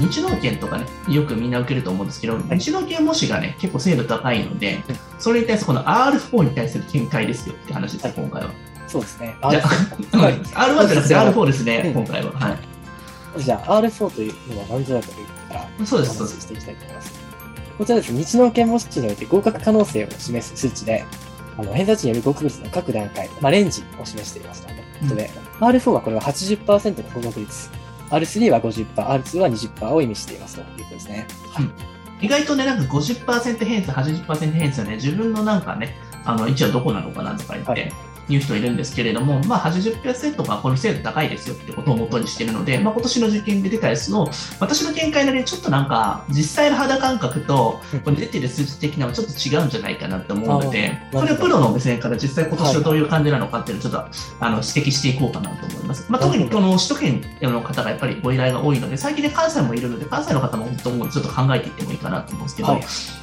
[0.00, 4.82] 日農研とかね、よくみんな受けると思うんですけど、日農研模試がね、結構精度高いので、
[5.18, 8.50] それに対するこの R4 に対する見解ですよって話ですよ、今回は。
[8.86, 9.36] そうですね。
[9.50, 12.32] じゃあ、R1 じゃなくて R4 ですね、今回は。
[12.32, 12.56] は
[13.38, 13.42] い。
[13.42, 17.12] じゃあ、R4 というのは何ぞやかというから、そうです、お話ししていきたいと思います。
[17.78, 18.12] こちらです。
[18.12, 21.04] ね、日農研模試において合格可能性を示す数値で、
[21.58, 27.70] あの偏差値による合格率の各段階、まあ、レンジを示していますということで、R4 はこれは80%の合格率、
[28.10, 31.26] R3 は50%、R2 は20%を意味していますということですね。
[31.52, 37.92] はい意外とね、なんか50%偏差、80%偏差ね、自分のなんかね、あの、位置はどこなのかなとか言って、はい
[38.28, 44.28] 言う人いるんですけれども、まあ80%がこの精度高いですよってことを元にしているので、まあ今年の受験で出たやつの、
[44.60, 54.08] 私の見解なりにちょっとなんか、実際の肌感覚と、これ出てる数値的なのはちょっと違うんじゃないかなと思うので、あーそれをプロの目線から実際今年はどういう感じなのかっていうのをちょっと、
[54.40, 56.06] あの指摘していこうかなと思います。
[56.08, 62.82] まあ特にこの首都圏の方がやっぱりご依頼が多いので、最近で関西もいるので、関西の方も本当もうちょっと考えていってもいいかなと思うんですけど、はい。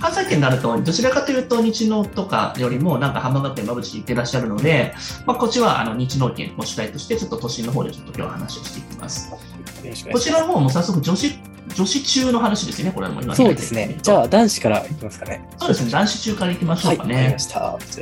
[0.00, 4.83] 関西圏になると、どちらかというと、日農とかよりも、なんか浜学園、馬淵に行ってらっしゃるので、
[5.26, 9.30] まあ、こっちはあの日農圏の主体として、ちょっと都心の方でちょっと今日は話をしていきます。
[10.12, 11.32] こちらの方も早速女子、
[11.74, 13.42] 女子中の話ですよね、これはもう今す。
[13.42, 13.98] そうですね。
[14.02, 15.46] じゃあ、男子からいきますかね。
[15.58, 17.36] そうですね、男子中からいきましょはい、うかね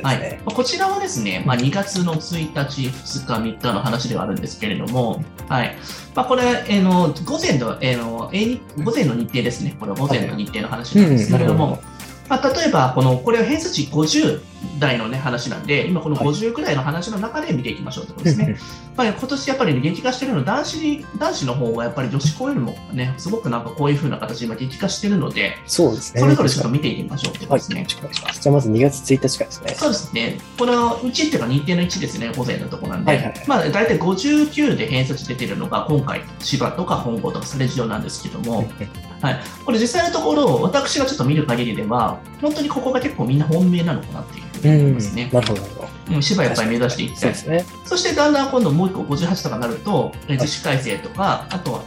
[0.03, 0.39] はい。
[0.45, 5.75] こちらはですね、まあ、2月の1日、2日、3日の話ではあるんですけれども、はい。
[6.15, 11.92] まあ、これ、えーの午前の、えーのえー午前の日程ですね、これは午前の日程の話なんですけれども、うんなる
[12.33, 14.41] まあ、例えばこの、これは偏差値50
[14.79, 18.49] 台の、ね、話なんで、今このはい50くらいの話の中で見ていきましょうということですね。
[18.49, 18.57] やっ
[18.95, 26.21] ぱり今年やっぱり激化してるのは男子、男子の方がやっぱり女子校よりもね、すごくなんかこういう風な形で今激化してるので、そうですね。
[26.21, 27.77] それぞれちょっと見ていきましょうということはい、ですね。
[27.79, 28.15] よろしくお願い。
[28.15, 29.75] じゃあ、まず2月1日からですね。
[29.75, 30.37] そうですね。
[30.57, 38.65] このうちっていうか日程の1ですね、午前のところなんで、はいはいはいまあ大体59で偏差値出てるのが今回、千葉とか本郷とかサレジオなんですけども、
[39.21, 45.29] はい、これ実際のところ、私がちょっと見る限りでは、本当にここが結構みんな本命なのかなっていうふうに思いますね。
[45.31, 46.15] なるほど、なるほど。
[46.15, 47.59] うん、芝やっぱり目指していきたいそうで。
[47.63, 47.75] すね。
[47.85, 51.83] そしてだんだん今度もう一個58とかになると、えー自主改正とか、あとは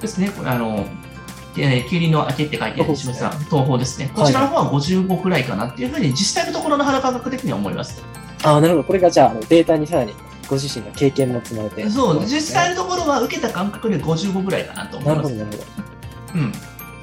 [0.00, 0.86] ですね、これあの、
[1.56, 4.10] えー、霧の明けって書いてある示さ東宝ですね。
[4.14, 8.02] こちらの方は55くらいかなっていうふうに実際のところの肌感覚的には思います。
[8.42, 8.84] ああ、なるほど。
[8.84, 10.14] これがじゃあ、データにさらに
[10.48, 11.88] ご自身の経験も積まれて。
[11.88, 15.44] そう、実際のところは受けた感覚で55ぐらいかなと思ないるほど、ます。
[15.44, 16.40] なるほど。
[16.40, 16.52] うん。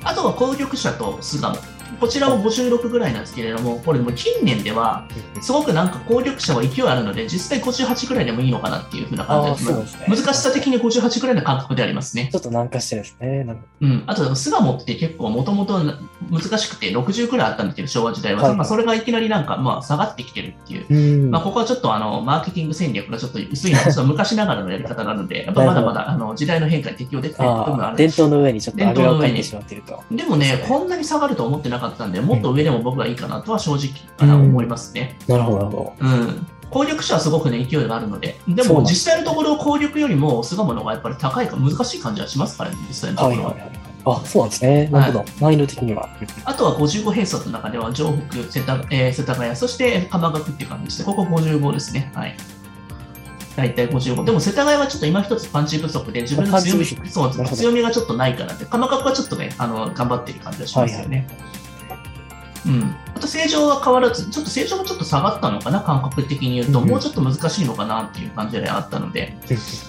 [0.03, 1.56] あとは攻撃者と巣鴨。
[2.00, 5.07] こちらも56ぐらいなんですけれども、これも近年では、
[5.41, 10.05] すごくなんか攻力者は勢いあるので、実際58ぐらいでもいいのかなっていうふうな感じですそうですね。
[10.07, 12.29] 難しさ的に58ぐらいの感覚でありますね。
[12.31, 13.57] ちょっと軟化してるんですね。
[13.81, 14.03] うん。
[14.07, 15.79] あと、巣鴨って結構もともと
[16.29, 18.44] 難しくて60くらいあったんですけど、昭和時代は。
[18.44, 20.85] はいまあ、それがいきなりなんか、まあ、下がってきてるっていう。
[20.89, 20.95] ど。
[20.95, 20.97] う
[21.28, 21.31] ん。
[21.31, 27.97] まあ、ここはちょっとあのマーケティング戦略がちょっと薄いの昔ながらのやり方なので、やっぱまだまだあの時代の変化に適応できてない部分がある。
[27.97, 30.03] 伝統の上にちょっとあぐらをかいてしまっていると。
[30.11, 35.17] でもね、こんなに下がると思ってなかったんで、もっと上でも僕はいいかなとは正直あの思いますね。
[35.28, 36.47] なるほど、なるほうん。
[36.69, 43.23] 攻略者はすごくね、勢いがあるので、でも実際のところ攻略よりも巣鴨の方がやっぱり高いか難しい感じはしますからね、実際のど。
[43.23, 43.50] ところは。
[43.51, 43.79] はいはいはい。
[44.06, 44.88] あ、そうなんですね。
[44.88, 45.25] なるほど。
[45.40, 46.09] 難易度的には。
[46.45, 51.06] あとは55並走の中では、城北、世田,、えー世田谷、そして鎌学っていう感じですね。
[51.06, 52.11] ここ55ですね。
[52.16, 52.35] はい。
[53.56, 54.23] 大体55。
[54.23, 61.28] でも世田谷はちょっと今一つパンチ不足で、自分の強みそう強みがちょっとないからって、鎌学はちょっとね、あの頑張ってる感じがしますよね。
[62.66, 66.84] うん、あと正常は変わらず、ちょっと正常もちょっと下がったのかな、感覚的に言うと、うん。
[66.84, 69.88] うんもうちょっと難しいのかなっていう感じであったので、さ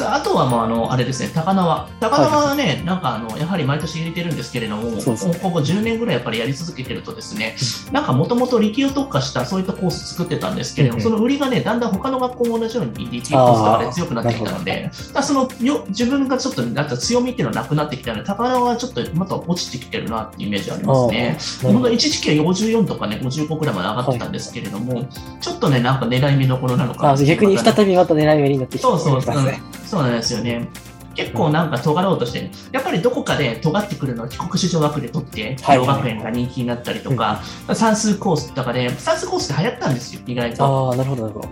[0.00, 1.88] ああとはもうあのあれですね、高輪。
[2.00, 7.56] 高輪はね、なんかあのやはり毎年入れてるんですけれども、ねここ10年ぐらいやっぱりやり続けてるとですね、
[7.92, 21.38] なんかもともと力を特化したそういったコース作ってたんですけれども、うんその売りがね、だんだん他の学校も同じように力コースとかで強くなってきたので、だそのよ自分がちょっとなった強みっていうのはなくなってきたので、高輪はちょっとまた落ちてきてるなっていうイメージありますね。
[21.62, 25.06] 本当一時期は54とかね、55くらいまで上がってたんですけれども、
[25.40, 29.60] ちょっとね、なんか狙い目どころなのか逆に再びまた狙い目になってきてそうそうますね。
[29.86, 30.68] そうなんですよね。
[31.14, 37.40] 結構なんか尖ろうとして、やっぱりどこかで尖ってくるのは帰国子女学で取って、はい小学園が人気になったりとか、
[37.72, 40.88] 算数コースとかで、算数コースって流行ったんですよ、意外と。
[40.90, 41.48] ああ、なるほど、なるほど。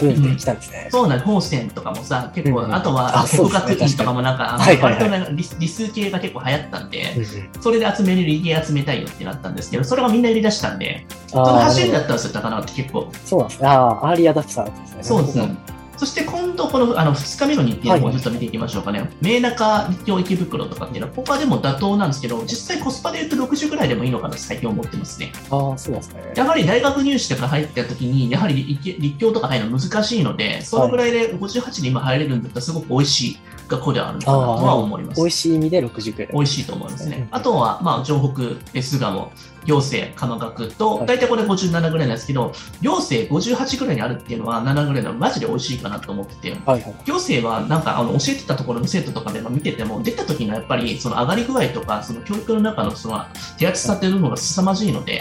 [0.00, 0.88] ブームで来たんですね。
[0.90, 7.26] そうなんです、法線とかもさ、結構、うんうんあとは国学院とかもなんか、はいはいはい割とね理理数系が結構流行ったんで、うんうん
[7.60, 13.10] それで集める理系集めたいよってなったんですけど、それがみんな売り出したんで、その走りだったんですよ、高輪って結構。
[13.24, 13.68] そうなんですね。
[13.68, 15.02] ああ、アーリーアダプターですね。
[15.02, 15.56] そうですなる
[15.98, 19.10] そして今度、このあの2日目の日程の方をちょっと見ていきましょうかね。
[19.20, 25.32] 明中立教池袋とかっていうのは、ここはでも妥当なんですけど、実際コスパで言うと60ぐらいでもいいのかなと最近思ってますね。
[25.50, 26.32] ああ、そうですね。
[26.34, 33.38] やはり大学入試とか入った時に、やはり立立教とか入るの難しいので、そのぐらいで58に今入れるんだったらすごく美味しい
[33.72, 35.20] 学校ではあるのかなとは思います。
[35.20, 36.32] 美味しい意味で60くらい。
[36.32, 37.28] 美味しいと思いますうんね。
[37.30, 38.42] あとは、まあ、城北、
[38.72, 39.32] 別ガモ、
[39.64, 46.56] 行政、鎌学とは、い大体これ57ぐらいなんですけど、行政58ぐらいにあるっていうのは7ぐらいのマジで美味しいかなと思ってて。
[47.04, 53.24] 行政はなんかあの教えてたところの生徒とかでも見てても、出た時のやっぱりその上がり具合とか、その教育の中のその
[53.58, 55.20] 手厚さっていうのが凄まじいので、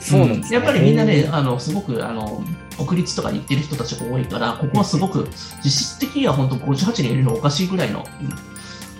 [0.00, 0.56] そうなんですね。
[0.56, 2.42] やっぱりみんなねあのすごくあの
[2.76, 5.28] 国立とかに行ってる人たちが多いから、ここはすごく
[5.62, 8.50] 実質的には本当58人いるのおかしいぐらいのうん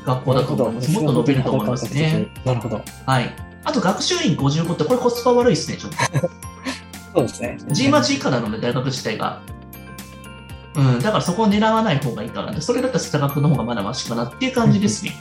[0.04, 0.92] 学校だと思います。
[0.92, 2.28] もっと伸びると思いますね。。
[2.44, 2.82] なるほど。
[3.06, 3.34] はい。
[3.64, 6.28] あと学習院55って、これコスパ悪いですね、ちょっと。
[7.20, 7.58] そうですね。
[7.70, 9.40] G マ G からなので、大学自体が。
[10.76, 15.12] うん、だからそこを狙わない方がいいからね、それだったら世田学の方がまだましかなっていう感じですね。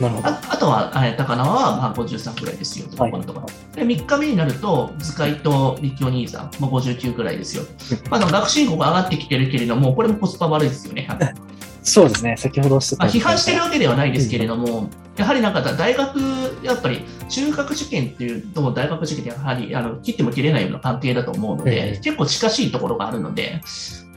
[0.00, 0.28] なるほど。
[0.28, 3.46] ああとは、えー高輪はまあ53くらいですよ、とはいこのところ。
[3.74, 7.64] で、3日目になると、図解と立教兄さん、まあ、59くらいですよ。
[8.10, 11.08] まあ、でも学習院ここ上がってきてるけれども、これもコスパ悪いですよね。
[11.84, 12.34] そうですね。
[12.38, 14.88] 先ほどまあ、批判してるわけではないですけれども、
[15.18, 16.18] やはりなんか大学、
[16.62, 23.60] やっぱり中学受験っていうと、大学受験ってやはりあの切っても切れないような関係だと思うので、うん結構近しいところがあるので、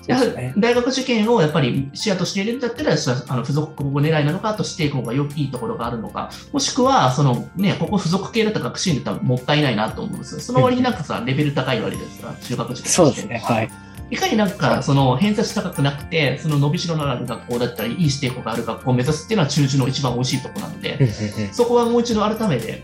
[0.07, 0.53] ね。
[0.57, 10.41] 大学受験をやっぱり視野としているんだったら、あの付属高校狙いなのか、あとしていく方がよいいところがあるのか、もしくは、そのね、ここ付属系だったら学習院だったらもったいないなと思うんですよ。
[10.41, 12.27] その割になんかさ、レベル高い割ですか？
[12.27, 13.41] ら、中学受験そうですね。
[13.43, 13.69] はい。
[14.09, 21.11] いかになんか、その偏差値高くなくて、その伸びしろのある学校だったり、いい指定校がある学校を目指すっていうのは中受の一番美味しいところなので、
[21.51, 22.83] そこはもう一度改めて、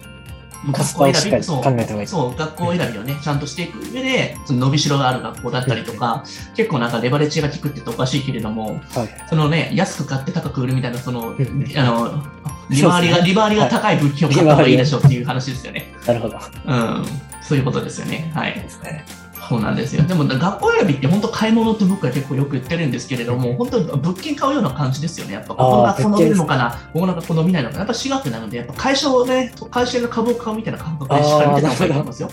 [0.72, 1.64] コスパをしっかりそう。
[2.08, 6.24] そう、学校選びをね、ちゃんとしていく上で、その伸びしろがある学校だったりとか、
[6.56, 9.26] 結構なんかレバレッジが効くって言っておかしいけれども、はい。
[9.30, 11.38] そのね、安く買って高く売るみたいな、その、ん
[11.76, 12.24] あの、
[12.70, 15.94] 利回りが、ね利回りが高い物件を買った方がいいでしょうっていう話ですよね。
[16.08, 16.40] なるほど。
[16.66, 17.06] うん。
[17.42, 18.32] そういうことですよね。
[18.34, 18.54] はい。
[18.54, 19.06] ですね。
[19.50, 20.04] そうなんですよ。
[20.04, 25.34] でも学校選びって本当買い物って僕は結構よく言ってるんですけれども、本当物件買うような感じですよね。
[25.34, 27.80] やっぱここのあー学校伸びるのかな、ここの学校伸びないのかな。
[27.80, 32.30] やっぱ私学なので、やっぱ会社をね、会社が株を買うみたいな感覚でしっかり見てた方がいいと思いますよ。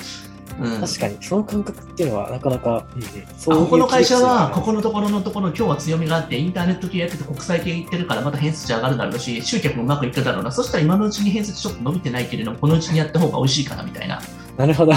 [0.60, 3.06] うん確かに、その感覚っていうのはなかなか、うんう
[3.46, 14.20] ここの会社は、こここのところのところ、今日は強みがあって、インターネット系やってて、国際系行ってるから、また偏差値上がるだろうし、集客もうまくいくだろうな、そしたら今のうちに偏差値ちょっと伸びてないけれども、このうちにやった方が美味しいかなみたいな。
[14.58, 14.92] なるほど。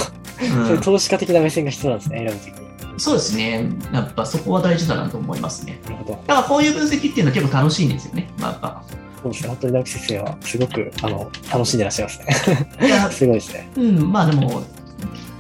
[0.48, 3.00] うん投資家的な目線が必要なんですね、選ぶときに。
[3.00, 5.80] そうですね、やっぱそこは大事だなと思いますね。
[5.86, 6.12] なるほど。
[6.12, 8.30] だからこういう分析っていうのは結構楽しいんですよね。
[8.40, 8.84] まあ、やっぱ
[9.24, 12.88] そうですね、本当に直木先生はすごくあの楽しんでらっしゃいますね。
[12.88, 13.70] いや、 すごいですね。
[13.78, 14.64] うん、まあでも、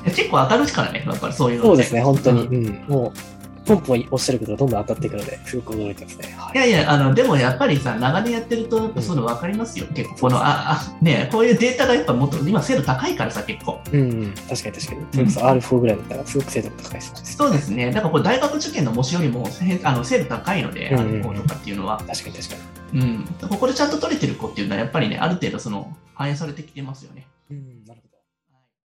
[0.06, 2.48] 結構明るいからね、やっぱりそういうのそうですね、本当に。
[2.48, 3.20] うんうん、もう、
[3.66, 6.36] ポンポンおっしゃることがどんどん当たっていくので、すごく驚いてますね。
[6.38, 9.86] はいいやいや、あの、でもやっぱりさ、長年やってると、やっぱそういうの分かりますよ。
[9.94, 13.80] 結構、この、あ、あ、ね、こういうデータがやっぱもっと、今精度高いからさ、結構。
[13.92, 15.06] うん、うん、確かに確かに。
[15.12, 17.20] それこそ R4 ぐらいだったら、すごく精度が高いですね。
[17.24, 17.92] そうですね。
[17.92, 21.98] だからこれ大学受験の模試よりも、せあの、精度高いので、うんあの、方とかっていうのは。
[21.98, 22.56] 確かに確か
[22.94, 23.26] うん。
[23.50, 27.26] ここでちゃんと取れてる子っていうのは、やっぱりね、ある程度その、反映されてきてますよね。
[27.50, 27.58] に。
[27.58, 28.13] うん、なるほど。